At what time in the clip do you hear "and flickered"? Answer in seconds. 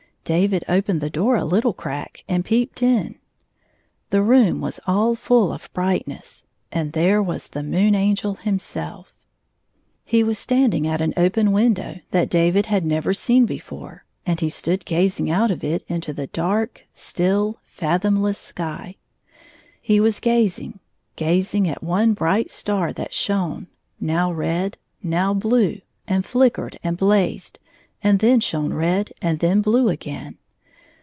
26.07-26.79